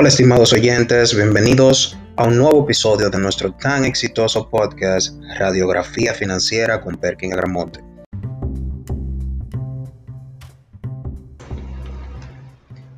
Hola 0.00 0.08
estimados 0.08 0.54
oyentes, 0.54 1.14
bienvenidos 1.14 1.94
a 2.16 2.26
un 2.26 2.38
nuevo 2.38 2.64
episodio 2.64 3.10
de 3.10 3.18
nuestro 3.18 3.52
tan 3.52 3.84
exitoso 3.84 4.48
podcast 4.48 5.14
Radiografía 5.38 6.14
Financiera 6.14 6.80
con 6.80 6.96
Perkin 6.96 7.34
Agramonte. 7.34 7.80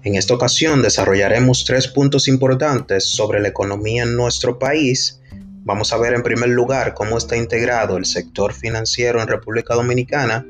En 0.05 0.15
esta 0.15 0.35
ocasión 0.35 0.81
desarrollaremos 0.81 1.65
tres 1.65 1.89
puntos 1.89 2.29
importantes 2.29 3.11
sobre 3.11 3.41
la 3.41 3.49
economía 3.49 4.05
en 4.05 4.15
nuestro 4.15 4.61
país. 4.61 5.21
Vamos 5.65 5.93
a 5.93 5.97
ver 5.97 6.15
en 6.15 6.23
primer 6.23 6.51
lugar 6.51 6.95
cómo 6.95 7.19
está 7.19 7.37
integrado 7.37 7.97
el 7.97 8.05
sector 8.05 8.55
financiero 8.55 9.21
en 9.21 9.27
República 9.27 9.75
Dominicana 9.75 10.47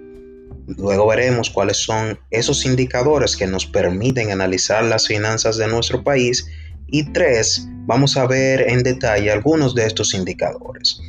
Luego 0.78 1.06
veremos 1.06 1.50
cuáles 1.50 1.78
son 1.78 2.18
esos 2.30 2.64
indicadores 2.64 3.36
que 3.36 3.46
nos 3.46 3.66
permiten 3.66 4.30
analizar 4.30 4.84
las 4.84 5.06
finanzas 5.06 5.56
de 5.56 5.68
nuestro 5.68 6.02
país. 6.02 6.46
Y 6.88 7.12
tres, 7.12 7.66
vamos 7.86 8.16
a 8.16 8.26
ver 8.26 8.68
en 8.68 8.82
detalle 8.82 9.30
algunos 9.30 9.74
de 9.74 9.86
estos 9.86 10.14
indicadores. 10.14 11.00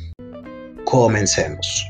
Comencemos. 0.84 1.86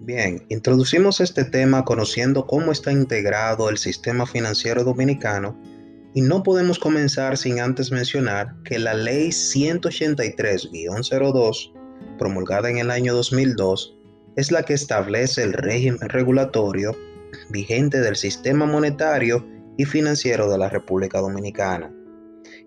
Bien, 0.00 0.44
introducimos 0.50 1.20
este 1.20 1.44
tema 1.44 1.84
conociendo 1.84 2.46
cómo 2.46 2.72
está 2.72 2.92
integrado 2.92 3.70
el 3.70 3.78
sistema 3.78 4.26
financiero 4.26 4.84
dominicano 4.84 5.56
y 6.14 6.20
no 6.20 6.42
podemos 6.42 6.78
comenzar 6.78 7.38
sin 7.38 7.60
antes 7.60 7.92
mencionar 7.92 8.54
que 8.64 8.78
la 8.78 8.94
Ley 8.94 9.28
183-02, 9.28 11.72
promulgada 12.18 12.70
en 12.70 12.78
el 12.78 12.90
año 12.90 13.14
2002, 13.14 13.98
es 14.36 14.52
la 14.52 14.62
que 14.62 14.74
establece 14.74 15.42
el 15.42 15.52
régimen 15.52 16.08
regulatorio 16.08 16.96
vigente 17.50 18.00
del 18.00 18.16
sistema 18.16 18.66
monetario 18.66 19.46
y 19.76 19.84
financiero 19.84 20.50
de 20.50 20.58
la 20.58 20.68
República 20.68 21.20
Dominicana. 21.20 21.92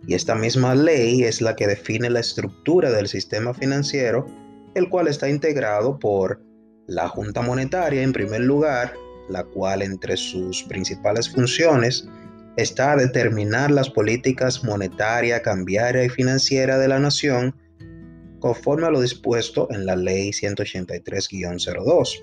Y 0.07 0.13
esta 0.13 0.35
misma 0.35 0.75
ley 0.75 1.23
es 1.23 1.41
la 1.41 1.55
que 1.55 1.67
define 1.67 2.09
la 2.09 2.19
estructura 2.19 2.91
del 2.91 3.07
sistema 3.07 3.53
financiero, 3.53 4.25
el 4.75 4.89
cual 4.89 5.07
está 5.07 5.30
integrado 5.30 5.99
por 5.99 6.41
la 6.87 7.07
Junta 7.07 7.41
Monetaria 7.41 8.02
en 8.02 8.13
primer 8.13 8.41
lugar, 8.41 8.93
la 9.30 9.43
cual 9.43 9.81
entre 9.81 10.17
sus 10.17 10.63
principales 10.63 11.30
funciones 11.30 12.07
está 12.58 12.94
a 12.94 12.95
determinar 12.95 13.72
las 13.72 13.89
políticas 13.89 14.64
monetaria, 14.64 15.42
cambiaria 15.42 16.03
y 16.03 16.09
financiera 16.09 16.78
de 16.78 16.88
la 16.88 17.00
nación 17.00 17.56
conforme 18.39 18.88
a 18.88 18.92
lo 18.92 19.02
dispuesto 19.02 19.67
en 19.72 19.86
la 19.86 19.95
Ley 19.95 20.30
183-02. 20.30 22.22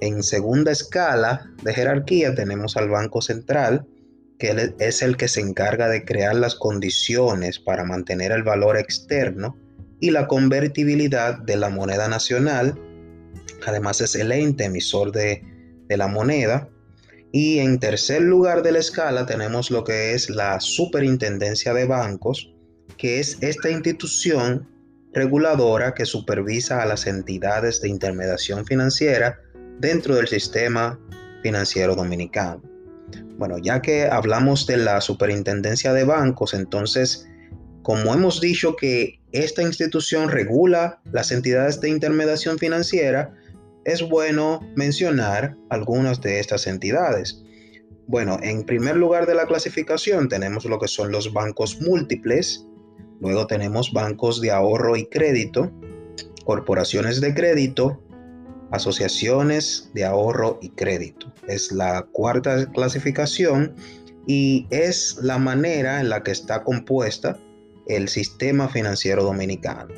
En 0.00 0.22
segunda 0.22 0.70
escala 0.70 1.50
de 1.62 1.74
jerarquía 1.74 2.34
tenemos 2.34 2.76
al 2.76 2.88
Banco 2.88 3.20
Central, 3.20 3.86
que 4.38 4.72
es 4.78 5.02
el 5.02 5.16
que 5.16 5.26
se 5.26 5.40
encarga 5.40 5.88
de 5.88 6.04
crear 6.04 6.36
las 6.36 6.54
condiciones 6.54 7.58
para 7.58 7.84
mantener 7.84 8.30
el 8.30 8.44
valor 8.44 8.76
externo 8.76 9.56
y 10.00 10.12
la 10.12 10.28
convertibilidad 10.28 11.38
de 11.38 11.56
la 11.56 11.70
moneda 11.70 12.06
nacional. 12.08 12.78
Además 13.66 14.00
es 14.00 14.14
el 14.14 14.30
ente 14.30 14.64
emisor 14.64 15.10
de, 15.10 15.42
de 15.88 15.96
la 15.96 16.06
moneda 16.06 16.68
y 17.32 17.58
en 17.58 17.78
tercer 17.78 18.22
lugar 18.22 18.62
de 18.62 18.72
la 18.72 18.78
escala 18.78 19.26
tenemos 19.26 19.70
lo 19.70 19.84
que 19.84 20.14
es 20.14 20.30
la 20.30 20.60
Superintendencia 20.60 21.74
de 21.74 21.84
Bancos, 21.84 22.54
que 22.96 23.20
es 23.20 23.38
esta 23.42 23.70
institución 23.70 24.68
reguladora 25.12 25.94
que 25.94 26.06
supervisa 26.06 26.82
a 26.82 26.86
las 26.86 27.06
entidades 27.06 27.80
de 27.80 27.88
intermediación 27.88 28.64
financiera 28.64 29.40
dentro 29.78 30.14
del 30.16 30.28
sistema 30.28 30.98
financiero 31.42 31.94
dominicano. 31.94 32.62
Bueno, 33.36 33.58
ya 33.58 33.80
que 33.80 34.06
hablamos 34.06 34.66
de 34.66 34.78
la 34.78 35.00
Superintendencia 35.00 35.92
de 35.92 36.04
Bancos, 36.04 36.54
entonces, 36.54 37.26
como 37.82 38.12
hemos 38.12 38.40
dicho 38.40 38.74
que 38.74 39.20
esta 39.32 39.62
institución 39.62 40.30
regula 40.30 41.00
las 41.12 41.30
entidades 41.30 41.80
de 41.80 41.90
intermediación 41.90 42.58
financiera, 42.58 43.34
es 43.88 44.06
bueno 44.06 44.60
mencionar 44.76 45.56
algunas 45.70 46.20
de 46.20 46.40
estas 46.40 46.66
entidades. 46.66 47.42
Bueno, 48.06 48.38
en 48.42 48.64
primer 48.64 48.96
lugar 48.96 49.26
de 49.26 49.34
la 49.34 49.46
clasificación 49.46 50.28
tenemos 50.28 50.66
lo 50.66 50.78
que 50.78 50.88
son 50.88 51.10
los 51.10 51.32
bancos 51.32 51.80
múltiples, 51.80 52.66
luego 53.18 53.46
tenemos 53.46 53.90
bancos 53.94 54.42
de 54.42 54.50
ahorro 54.50 54.94
y 54.94 55.06
crédito, 55.06 55.72
corporaciones 56.44 57.22
de 57.22 57.32
crédito, 57.32 57.98
asociaciones 58.72 59.90
de 59.94 60.04
ahorro 60.04 60.58
y 60.60 60.68
crédito. 60.68 61.32
Es 61.46 61.72
la 61.72 62.02
cuarta 62.12 62.70
clasificación 62.72 63.74
y 64.26 64.66
es 64.68 65.18
la 65.22 65.38
manera 65.38 66.00
en 66.00 66.10
la 66.10 66.22
que 66.22 66.32
está 66.32 66.62
compuesta 66.62 67.38
el 67.86 68.08
sistema 68.08 68.68
financiero 68.68 69.24
dominicano. 69.24 69.94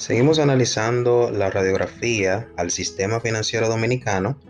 Seguimos 0.00 0.38
analizando 0.38 1.30
la 1.30 1.50
radiografía 1.50 2.48
al 2.56 2.70
sistema 2.70 3.20
financiero 3.20 3.68
dominicano 3.68 4.40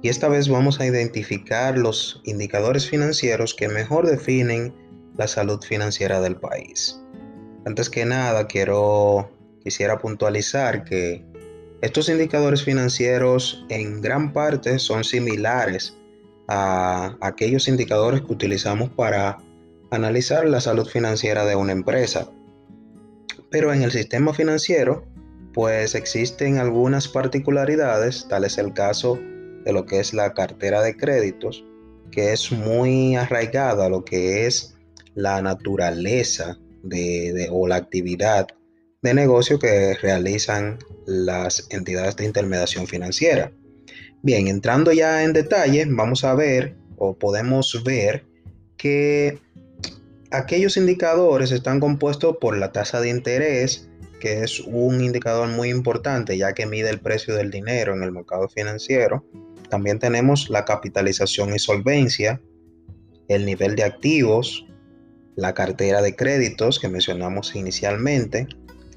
y 0.00 0.08
esta 0.08 0.26
vez 0.26 0.48
vamos 0.48 0.80
a 0.80 0.86
identificar 0.86 1.76
los 1.76 2.22
indicadores 2.24 2.88
financieros 2.88 3.52
que 3.52 3.68
mejor 3.68 4.06
definen 4.06 4.74
la 5.18 5.28
salud 5.28 5.62
financiera 5.62 6.22
del 6.22 6.36
país. 6.36 6.98
Antes 7.66 7.90
que 7.90 8.06
nada, 8.06 8.46
quiero 8.46 9.30
quisiera 9.62 9.98
puntualizar 9.98 10.84
que 10.84 11.22
estos 11.82 12.08
indicadores 12.08 12.62
financieros 12.64 13.66
en 13.68 14.00
gran 14.00 14.32
parte 14.32 14.78
son 14.78 15.04
similares 15.04 15.94
a 16.48 17.18
aquellos 17.20 17.68
indicadores 17.68 18.22
que 18.22 18.32
utilizamos 18.32 18.88
para 18.88 19.36
analizar 19.90 20.48
la 20.48 20.62
salud 20.62 20.88
financiera 20.88 21.44
de 21.44 21.54
una 21.54 21.72
empresa. 21.72 22.30
Pero 23.50 23.72
en 23.72 23.82
el 23.82 23.92
sistema 23.92 24.34
financiero, 24.34 25.06
pues 25.52 25.94
existen 25.94 26.58
algunas 26.58 27.08
particularidades, 27.08 28.26
tal 28.28 28.44
es 28.44 28.58
el 28.58 28.72
caso 28.72 29.18
de 29.64 29.72
lo 29.72 29.86
que 29.86 30.00
es 30.00 30.12
la 30.12 30.34
cartera 30.34 30.82
de 30.82 30.96
créditos, 30.96 31.64
que 32.10 32.32
es 32.32 32.52
muy 32.52 33.16
arraigada 33.16 33.86
a 33.86 33.88
lo 33.88 34.04
que 34.04 34.46
es 34.46 34.76
la 35.14 35.40
naturaleza 35.42 36.58
de, 36.82 37.48
o 37.50 37.66
la 37.66 37.76
actividad 37.76 38.48
de 39.02 39.14
negocio 39.14 39.58
que 39.58 39.94
realizan 39.94 40.78
las 41.06 41.66
entidades 41.70 42.16
de 42.16 42.26
intermediación 42.26 42.86
financiera. 42.86 43.52
Bien, 44.22 44.48
entrando 44.48 44.92
ya 44.92 45.24
en 45.24 45.32
detalle, 45.32 45.86
vamos 45.88 46.24
a 46.24 46.34
ver 46.34 46.76
o 46.96 47.16
podemos 47.16 47.82
ver 47.84 48.24
que 48.76 49.38
aquellos 50.30 50.76
indicadores 50.76 51.52
están 51.52 51.80
compuestos 51.80 52.36
por 52.40 52.56
la 52.56 52.72
tasa 52.72 53.00
de 53.00 53.08
interés, 53.08 53.88
que 54.20 54.42
es 54.42 54.60
un 54.60 55.02
indicador 55.02 55.48
muy 55.48 55.70
importante 55.70 56.36
ya 56.36 56.52
que 56.52 56.66
mide 56.66 56.90
el 56.90 57.00
precio 57.00 57.34
del 57.34 57.50
dinero 57.50 57.94
en 57.94 58.02
el 58.02 58.12
mercado 58.12 58.48
financiero. 58.48 59.24
También 59.68 59.98
tenemos 59.98 60.48
la 60.48 60.64
capitalización 60.64 61.54
y 61.54 61.58
solvencia, 61.58 62.40
el 63.28 63.44
nivel 63.44 63.76
de 63.76 63.84
activos, 63.84 64.66
la 65.34 65.54
cartera 65.54 66.00
de 66.00 66.16
créditos 66.16 66.78
que 66.78 66.88
mencionamos 66.88 67.54
inicialmente, 67.54 68.46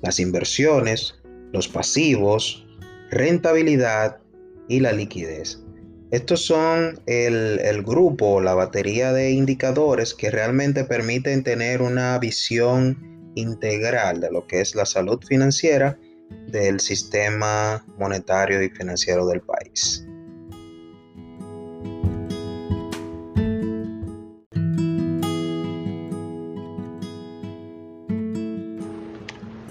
las 0.01 0.19
inversiones, 0.19 1.15
los 1.51 1.67
pasivos, 1.67 2.65
rentabilidad 3.09 4.19
y 4.67 4.79
la 4.79 4.93
liquidez. 4.93 5.63
Estos 6.11 6.45
son 6.45 6.99
el, 7.05 7.59
el 7.59 7.83
grupo, 7.83 8.41
la 8.41 8.55
batería 8.55 9.13
de 9.13 9.31
indicadores 9.31 10.15
que 10.15 10.31
realmente 10.31 10.83
permiten 10.83 11.43
tener 11.43 11.81
una 11.81 12.17
visión 12.17 13.31
integral 13.35 14.19
de 14.19 14.31
lo 14.31 14.47
que 14.47 14.61
es 14.61 14.73
la 14.73 14.85
salud 14.85 15.19
financiera 15.23 15.99
del 16.47 16.79
sistema 16.79 17.85
monetario 17.97 18.61
y 18.63 18.69
financiero 18.69 19.27
del 19.27 19.41
país. 19.41 20.08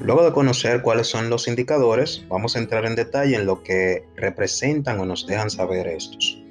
Luego 0.09 0.25
de 0.25 0.33
conocer 0.33 0.81
cuáles 0.81 1.07
son 1.07 1.29
los 1.29 1.49
indicadores, 1.49 2.25
vamos 2.31 2.57
a 2.57 2.61
entrar 2.61 2.87
en 2.87 2.95
detalle 2.95 3.37
en 3.37 3.45
lo 3.45 3.63
que 3.63 4.07
representan 4.17 4.99
o 5.01 5.05
nos 5.05 5.27
dejan 5.27 5.51
saber 5.51 5.87
estos. 5.87 6.43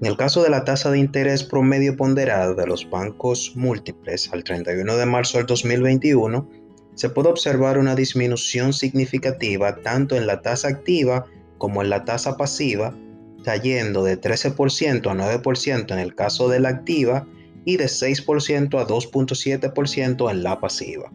En 0.00 0.06
el 0.06 0.16
caso 0.16 0.42
de 0.42 0.48
la 0.48 0.64
tasa 0.64 0.90
de 0.90 1.00
interés 1.00 1.44
promedio 1.44 1.98
ponderada 1.98 2.54
de 2.54 2.66
los 2.66 2.88
bancos 2.88 3.52
múltiples 3.56 4.32
al 4.32 4.42
31 4.42 4.96
de 4.96 5.04
marzo 5.04 5.36
del 5.36 5.46
2021, 5.46 6.48
se 6.94 7.10
puede 7.10 7.28
observar 7.28 7.76
una 7.76 7.94
disminución 7.94 8.72
significativa 8.72 9.82
tanto 9.82 10.16
en 10.16 10.26
la 10.26 10.40
tasa 10.40 10.68
activa 10.68 11.26
como 11.58 11.82
en 11.82 11.90
la 11.90 12.06
tasa 12.06 12.38
pasiva, 12.38 12.96
cayendo 13.44 14.02
de 14.02 14.18
13% 14.18 15.10
a 15.10 15.42
9% 15.42 15.92
en 15.92 15.98
el 15.98 16.14
caso 16.14 16.48
de 16.48 16.60
la 16.60 16.70
activa 16.70 17.28
y 17.66 17.76
de 17.76 17.84
6% 17.84 18.80
a 18.80 18.86
2.7% 18.86 20.30
en 20.30 20.42
la 20.42 20.58
pasiva. 20.58 21.12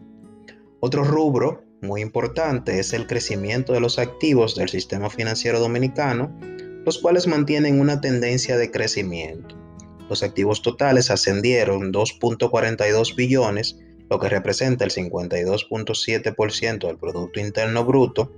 Otro 0.78 1.02
rubro 1.02 1.68
muy 1.82 2.02
importante 2.02 2.78
es 2.78 2.92
el 2.92 3.06
crecimiento 3.06 3.72
de 3.72 3.80
los 3.80 3.98
activos 3.98 4.54
del 4.54 4.68
sistema 4.68 5.08
financiero 5.08 5.60
dominicano, 5.60 6.30
los 6.84 6.98
cuales 6.98 7.26
mantienen 7.26 7.80
una 7.80 8.00
tendencia 8.00 8.56
de 8.56 8.70
crecimiento. 8.70 9.56
Los 10.08 10.22
activos 10.22 10.62
totales 10.62 11.10
ascendieron 11.10 11.92
2.42 11.92 13.14
billones, 13.14 13.78
lo 14.10 14.18
que 14.18 14.28
representa 14.28 14.84
el 14.84 14.90
52.7% 14.90 16.86
del 16.86 16.98
Producto 16.98 17.40
Interno 17.40 17.84
Bruto. 17.84 18.32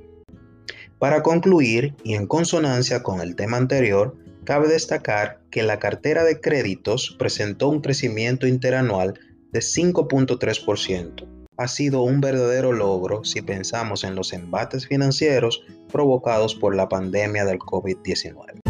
Para 0.99 1.23
concluir, 1.23 1.95
y 2.05 2.15
en 2.15 2.27
consonancia 2.27 3.03
con 3.03 3.21
el 3.21 3.35
tema 3.35 3.57
anterior, 3.57 4.17
cabe 4.45 4.69
destacar 4.69 5.41
que 5.51 5.63
la 5.63 5.79
cartera 5.79 6.25
de 6.25 6.41
créditos 6.41 7.17
presentó 7.19 7.69
un 7.69 7.81
crecimiento 7.81 8.47
interanual 8.47 9.19
de 9.51 9.61
5.3% 9.61 11.42
ha 11.57 11.69
sido 11.69 12.03
un 12.03 12.21
verdadero 12.21 12.73
logro 12.73 13.25
si 13.25 13.43
pensamos 13.43 14.05
en 14.05 14.15
los 14.15 14.33
embates 14.33 14.87
financieros 14.87 15.63
provocados 15.91 16.55
por 16.55 16.75
la 16.75 16.89
pandemia 16.89 17.45
del 17.45 17.59
COVID-19. 17.59 18.61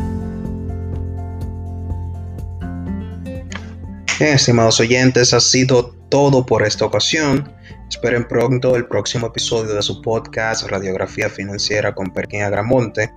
estimados 4.20 4.79
oyentes, 4.79 5.34
ha 5.34 5.40
sido 5.40 5.96
todo 6.08 6.46
por 6.46 6.62
esta 6.62 6.84
ocasión. 6.84 7.52
Esperen 7.88 8.26
pronto 8.29 8.76
el 8.76 8.87
próximo 8.87 9.26
episodio 9.26 9.75
de 9.75 9.82
su 9.82 10.00
podcast 10.00 10.69
Radiografía 10.69 11.28
Financiera 11.28 11.94
con 11.94 12.12
Perkin 12.12 12.43
Agramonte. 12.43 13.12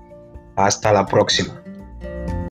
Hasta 0.55 0.91
la 0.91 1.05
próxima. 1.05 1.64